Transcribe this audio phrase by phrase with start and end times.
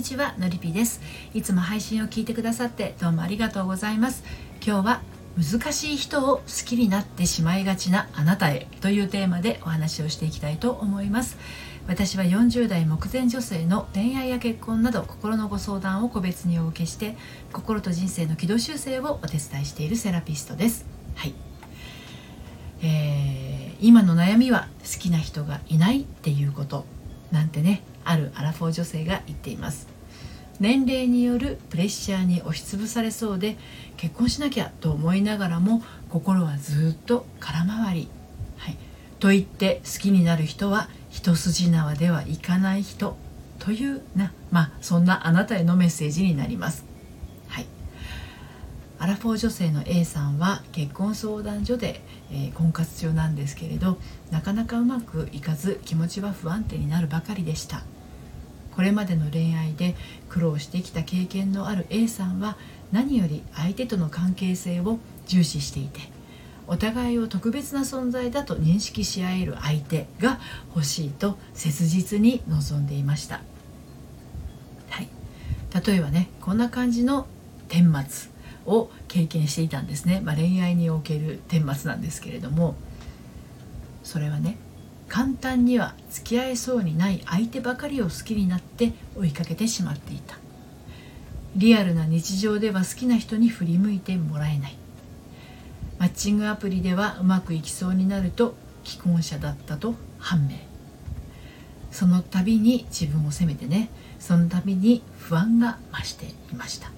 [0.00, 1.02] にちはのりぴです。
[1.34, 4.24] いつも配信を聞いてくださってどうもありがとうございます。
[4.64, 5.02] 今日は
[5.36, 11.36] 難しい人を好きになってしまいがちなあなたへというテーマでお話をしていきたいと思います。
[11.86, 17.14] 私は40代目前女性の恋愛や結婚など心のご相談を個別にお受けして
[17.52, 20.86] 心と人生の軌道修正をお手伝いしているセラピストです。
[21.14, 21.34] はい。
[22.82, 26.86] えー、今の悩みは好きな人がいないっていうこと
[27.30, 29.89] なんてねあるアラフォー女性が言っています。
[30.60, 33.56] 年齢によるプレッシャーに押しつぶされそうで
[33.96, 38.08] 結婚しなきゃと思いながらも心はずっと空回り、
[38.58, 38.76] はい、
[39.18, 43.16] と言って好きになる人は一筋縄ではいかない人
[43.58, 46.84] というなまあそんなあなたへのメッセージになります。
[47.48, 47.66] はい、
[48.98, 53.98] アラフォー女性の A さんは結婚相談所で、えー、婚活中なんですけれど
[54.30, 57.82] なかなかうまくいかず気持ちは不安定になるばかりでした。
[58.80, 59.94] これまでの恋愛で
[60.30, 62.56] 苦労してきた経験のある A さんは
[62.92, 66.00] 何より相手との関係性を重視していて
[66.66, 70.40] お互いを特別な存在だと認識し合える相手が
[70.74, 73.42] 欲しいと切実に望んでいました、
[74.88, 75.08] はい、
[75.86, 77.26] 例えばねこんな感じの
[77.68, 78.30] 顛末
[78.64, 82.76] を経験していたんですね、まあ、恋愛における顛末なんですけれども
[84.04, 84.56] それはね
[85.10, 90.38] 簡単には付き合えそうにない相手ばかりを好きになって追いかけてしまっていた。
[91.56, 94.76] リアルな日常では好きな人に振り向いてもらえない。
[95.98, 100.54] マッチングアプリではうまくいきそうになると既婚者だったと判明。
[101.90, 103.90] その度に自分を責めてね。
[104.20, 106.92] その度に不安が増していました。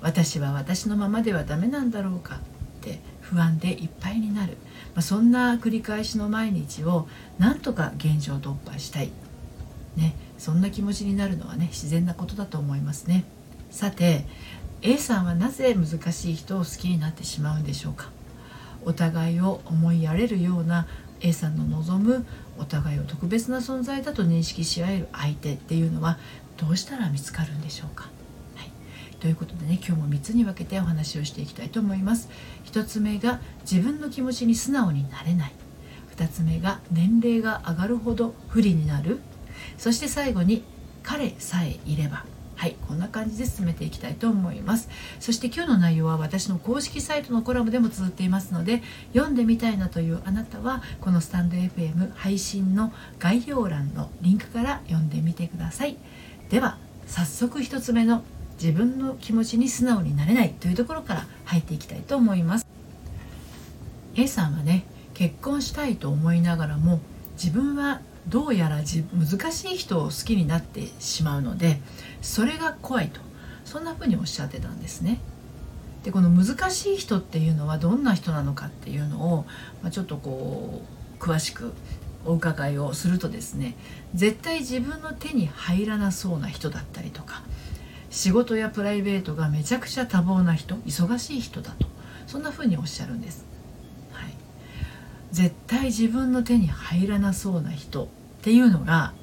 [0.00, 2.38] 私は私のままではダメなんだろうかっ
[2.82, 3.00] て
[3.30, 4.56] 不安でいっぱいになる。
[4.94, 9.10] まあ、そんな繰り返しの毎日をなんとか現状突破したい、
[9.96, 13.24] ね、そんな気持ちになるのはね自然なことだと思いますね。
[13.70, 14.26] さて
[14.82, 18.10] A さんはなぜ難しい人を好きになってしまうんでしょうか。
[18.84, 20.86] お互いを思いやれるような
[21.20, 22.26] A さんの望む
[22.58, 26.18] お互いを特別な存在だと認識し合える相手っていうのは
[26.56, 28.08] どうしたら見つかるんでしょうか。
[29.20, 32.28] ということでね今日も3つに分けてお話をしていきたいと思います。
[32.64, 35.52] 1つ目が自分の気持ちに素直になれない。
[36.16, 39.20] 2つ目が年齢が上がるほど不利になる。
[39.78, 40.64] そして最後に
[41.02, 42.24] 彼さえいれば。
[42.56, 44.90] はいこんな感じで進めていきたいと思います。
[45.18, 48.82] そして今日の内容は私の公式サイトのコラムでも綴っていますので
[49.14, 55.96] 読んでみたいなというあなたはこのスタンド FM 配信の概要欄のリンクから読んでみてください。
[56.50, 56.76] では
[57.06, 58.24] 早速1つ目の
[58.60, 62.66] 自分の気持ちに素直になれないというところから入っていきたいと思います
[64.16, 64.84] A さんはね
[65.14, 67.00] 結婚したいと思いながらも
[67.42, 68.82] 自分はどうやら
[69.12, 71.80] 難しい人を好きになってしまうので
[72.20, 73.20] それが怖いと
[73.64, 75.20] そんな風におっしゃってたんですね。
[76.04, 79.46] でこの難しい人っていうのはどんな人なのかっていうのを、
[79.82, 80.82] まあ、ちょっとこ
[81.18, 81.72] う詳しく
[82.24, 83.76] お伺いをするとですね
[84.14, 87.42] 絶対自分の手に入らなそうな人だったりとか
[88.10, 91.90] 仕事やプライベートがめちゃくちゃ多忙な人忙しい人だと。
[92.30, 93.44] そんな風におっしゃるんです、
[94.12, 94.32] はい、
[95.32, 98.08] 絶対自分の手に入らなそうな人っ
[98.42, 99.14] ていうのが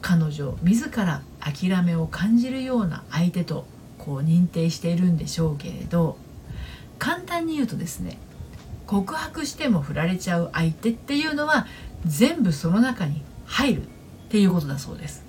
[0.00, 3.66] 彼女自ら諦めを感じるような相手と
[3.98, 6.16] こう認定しているんでしょうけれど
[6.98, 8.16] 簡単に言うとですね
[8.86, 11.66] 告白しても振られちゃう相手っていうのは
[12.06, 13.86] 全部その中に入るっ
[14.30, 15.27] ていうことだそうです。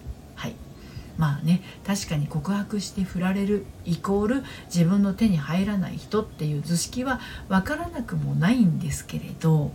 [1.19, 4.43] まあね確かに告白して振られるイコール
[4.73, 7.19] 自分の手に入らない人っていう図式は
[7.49, 9.71] 分からなくもないんですけれど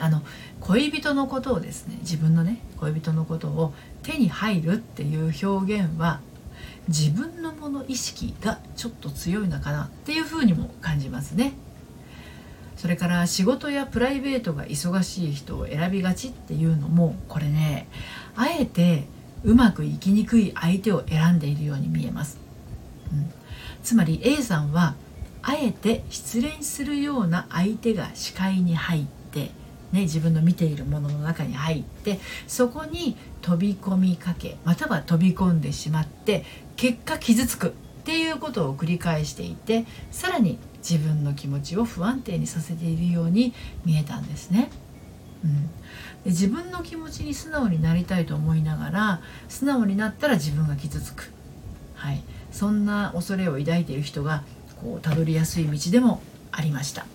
[0.00, 0.22] あの
[0.60, 3.72] 恋人のことをですね自分のね恋人のことを
[4.02, 6.20] 手に入るっていう表現は
[6.88, 11.54] 自分のもの意識がちょっと強いのかなっていうふうにも感じますね。
[12.76, 17.86] それから仕事やプライベートが忙しい人を選びがちっていうのもこれね
[18.36, 19.06] あえて
[19.46, 22.38] うまくいきにくい相手を選んでいるように見えます、
[23.12, 23.32] うん、
[23.82, 24.96] つまり A さんは
[25.40, 29.52] あえて失恋するような相手が視界に入って
[29.92, 36.44] ね、自分の見ているものの中に入ってそこに飛び込みかけまたは飛び込んでしまって
[36.74, 37.70] 結果傷つくっ
[38.04, 43.54] ていうことを繰り返していてさらに自分の気持ちを不安定にさせているように
[43.84, 44.70] 見えたんですね。
[46.24, 51.32] で自分の気持ちに素直になりたいと思いながら素直になったら自分が傷つく、
[51.94, 54.42] はい、そんな恐れを抱いている人が
[54.82, 56.20] こうたどりやすい道でも
[56.52, 57.06] ありました。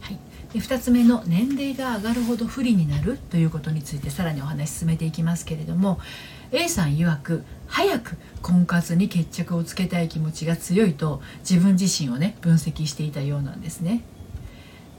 [0.00, 0.18] はい、
[0.54, 5.98] 2つ目の年齢が上がるほど不利になるということについてさらにお話進めていきますけれども
[6.52, 14.02] A さん曰く早く婚活に決着をつけたい気持ちが強いと自分自身をね分析していたようなんですね。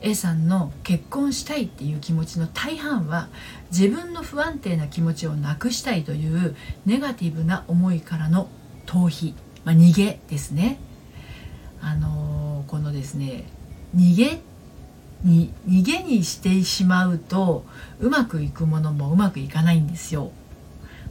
[0.02, 3.30] A さんの結婚したいっていう気持ちの大半は
[3.72, 6.56] 自分の不安定な気持ちをなくしたいという
[6.86, 8.48] ネガティブな思いからの
[8.86, 9.34] 逃避、
[9.66, 10.80] まあ、逃げですね。
[11.82, 13.46] あのー、このですね
[13.96, 14.42] 逃げ
[15.24, 17.66] に逃げにしてしまうと
[18.00, 20.32] うまくいくものもうまくいかないんですよ。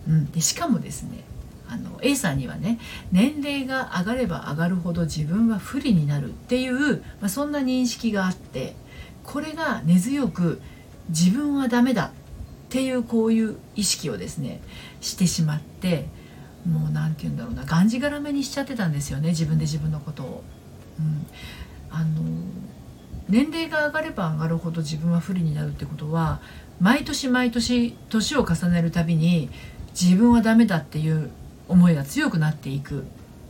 [0.08, 1.24] うん、でしかもですね
[1.68, 2.78] あの A さんにはね
[3.12, 8.76] 年齢が上がれば上がるほど自分は不利になるっていう、まあ、そんな認識があって
[9.24, 10.60] これが根強く
[11.08, 12.10] 自分はダメだっ
[12.68, 14.60] ていうこういう意識をですね
[15.00, 16.06] してしまって
[16.68, 20.44] もう何て言うんだろうながんじがらめにしちゃってたんですよね自分で自分のことを。
[20.98, 21.26] うん、
[21.90, 22.22] あの
[23.28, 26.40] 年齢が上がれば上がるほど自分は不利になるってことは
[26.80, 29.50] 毎年毎年年を重ねるたびに
[30.00, 31.30] 自分はダメだっていう
[31.68, 33.04] 思いが強くなっていく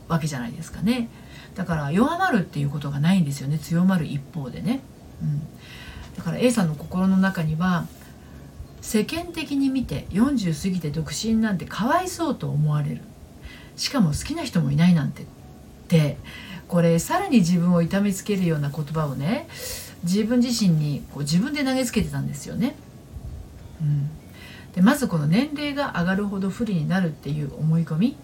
[0.07, 1.09] わけじゃないですかね。
[1.55, 3.57] だから弱まるっていうことがないんですよね。
[3.59, 4.81] 強まる一方でね、
[5.21, 5.41] うん、
[6.15, 7.87] だから A さんの心の中には
[8.81, 13.01] 世間的に見て40過ぎて独身なんてかわいそうと思われる。
[13.75, 15.23] しかも好きな人もいないなんて。
[15.87, 16.17] って
[16.67, 19.47] これさらに自分を痛めつけるような言葉をね
[20.03, 22.75] 自分自身にこう自分で投げつけてたんですよね。
[23.81, 24.09] うん、
[24.77, 28.15] でまずこの年齢が上がるほど不利になるっていう思い込み。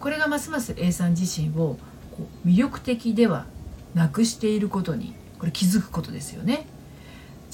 [0.00, 1.78] これがますます A さん自身を
[2.16, 3.46] こう魅力的では
[3.94, 6.66] なくしていることにこれ気づくことですよね。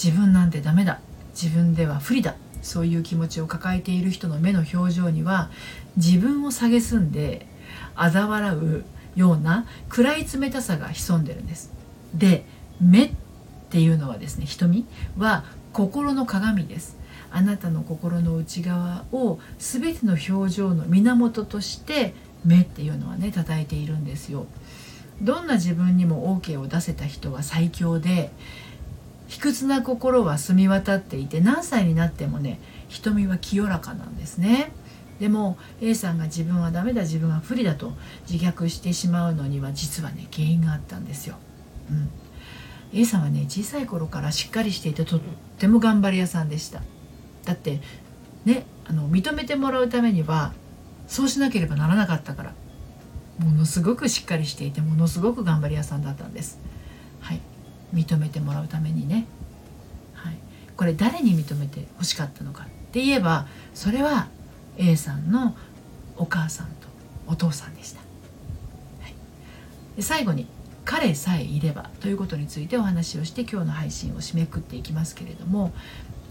[0.03, 1.01] 自分なんてダメだ。
[1.39, 2.35] 自分では不利だ。
[2.63, 5.51] そういう気持ちを抱えている人の目の表情には
[5.99, 7.47] 自分を蔑んで
[7.95, 8.85] 嘲笑う
[9.17, 11.75] ような暗い冷たさが潜んでるんです。
[12.15, 12.47] で
[12.81, 13.13] 目っ
[13.69, 14.87] ていうのはですね瞳
[15.19, 15.45] は
[15.75, 17.04] 心の鏡です。
[17.37, 22.15] あなたの心の内側を全ての表情の源として
[22.45, 24.47] 目っていうのはね叩いているんですよ
[25.21, 28.31] どんな自分にも OK を出せた人は最強で
[29.27, 34.71] 卑屈な心は澄み渡っていて何歳になってもね瞳は清らかなんですね
[35.19, 37.95] でも A さんが自分はダメだ自分は不利だと
[38.31, 41.37] 自虐してしまうのには実はね原因があったんですよ。
[41.91, 42.11] うん、
[42.93, 45.21] A さんはね小さい頃からしっかりしていてとっ
[45.59, 46.83] ても頑張り屋さんでした。
[47.45, 47.81] だって
[48.45, 50.53] ねあの認めてもらうためには
[51.07, 52.55] そうしなければならなかったから。
[53.39, 56.61] ものすごくしっかりしていてものすごく頑張り屋さんだったんです。
[57.21, 57.41] はい、
[57.93, 59.27] 認めてもらうためにね、
[60.13, 60.37] はい、
[60.77, 64.29] これ誰に認めて欲しかったのかって言えばそれは
[64.77, 65.57] A さんの
[66.17, 66.87] お母さんと
[67.27, 69.15] お父さんでした、はい、
[69.97, 70.47] で最後に
[70.85, 75.73] 「彼さえいれば」ということについてお話をして今日の配信を締めくっていきますけれども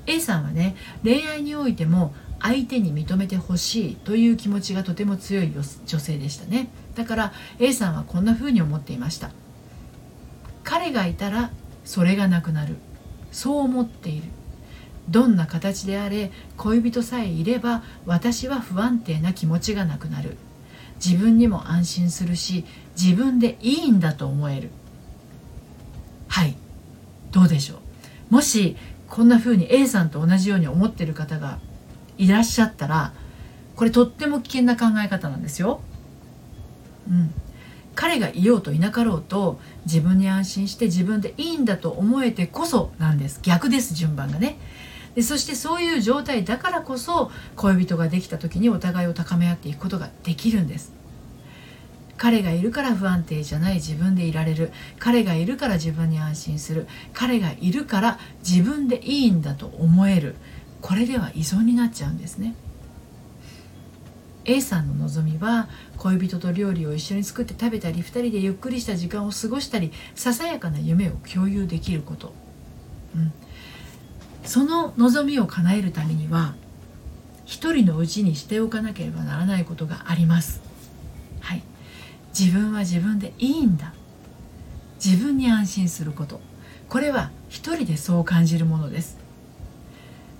[0.06, 5.52] A さんはね恋愛においても相手に認めてほしいという気持ちがとても強い
[5.86, 6.68] 女性でしたね。
[6.96, 9.32] だから A さんはこんな風に思っていました。
[10.64, 11.52] 彼がいたら
[11.86, 12.76] それがなくなる。
[13.32, 14.24] そう思っている。
[15.10, 20.38] どんな形であれ恋人さえいれば私は不安定な気持ちがなくなる。
[21.04, 22.66] 自分にも安心するし
[23.02, 24.70] 自分でいいんだと思える。
[26.28, 26.56] はい。
[27.32, 28.34] どうでしょう。
[28.34, 28.76] もし
[29.14, 31.60] こんな風に A さんと同じように思ってる方が
[32.18, 33.14] いらっしゃったら
[33.76, 35.82] これとっても危険な考え方なんですよ。
[37.08, 37.32] うん、
[37.94, 43.40] 彼がいようといなかろうと自分に安心して自分でいいんだと思えてこそなんです。
[43.44, 44.58] 逆です順番がね。
[45.14, 50.92] でそしてそういう状態だからこそ恋人ができた時にお互いを高め合っていくことができるんです。
[52.24, 54.72] 彼がいるから不安定じゃない自分でいられる。
[54.98, 56.88] 彼がいるから自分に安心する。
[57.12, 60.36] 彼がいるから自分でいいんだと思える。
[60.82, 62.56] これでは依存になっちゃうんですね。
[64.46, 72.34] A さんの望みは恋人と料理を一緒に作って食べたり2人でゆっくりした時間を過ごしたりささやかな夢を共有できること、
[73.16, 73.34] うん、
[74.46, 76.56] その望みを叶えるためには
[77.46, 80.73] 一人のうちにしておかなければならないことがあります。
[82.38, 83.94] 自分は自分でいいんだ。
[85.04, 86.42] 自分に安心すること。
[86.90, 89.18] これは一人でそう感じるものです。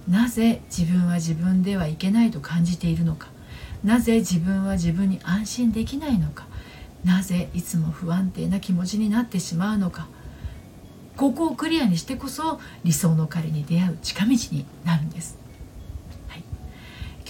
[0.08, 3.30] なぜ自分は自分ではいけないと感じているのか。
[3.84, 6.46] なぜ自分は自分に安心できないのか。
[7.04, 10.08] なぜいつも不安定な気持ちになってしまうのか。
[11.16, 15.38] ここをクリアにしてこそ理想の彼に出会う近道になるんです、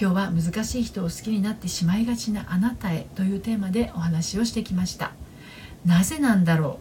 [0.00, 5.12] 今日は難しい人を好きになってしまいがちなあなたへというテーマでお話をしてきました。
[5.86, 6.80] なぜなんだろ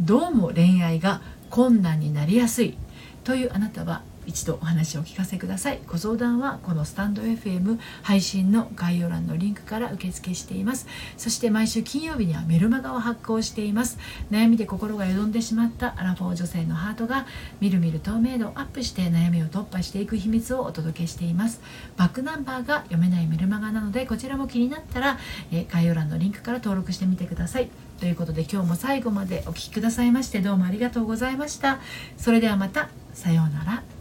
[0.00, 0.04] う？
[0.04, 2.76] どうも恋愛が困難になりやすい
[3.22, 5.80] というあなたは一度お話をお聞かせください。
[5.86, 10.86] ご相談はこのスタンド FM 配信の概要欄のリンクから受付しています。
[11.16, 13.98] そして毎週金曜日にはメルマガを発行しています。
[14.30, 17.26] 悩みで心がよどんでしまったアラフォー女性のハートが
[17.60, 21.62] みるみる透明度をアップして悩みを突破していく秘密をお届けしています。
[21.96, 25.18] バックナンバーが読めないメルマガなのでこちらも気になったら、
[25.50, 27.70] え概要欄のリンクから登録してみてください。
[27.98, 31.80] ということで今日も最後までお聴きくださいましてどうもありがとうございました。
[32.18, 32.90] それではまた。
[33.14, 33.97] さようなら。